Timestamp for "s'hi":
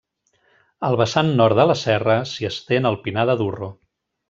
2.33-2.49